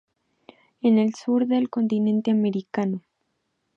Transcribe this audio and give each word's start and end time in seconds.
En 0.81 0.97
el 0.97 1.13
sur 1.13 1.45
del 1.45 1.69
continente 1.69 2.31
americano. 2.31 3.03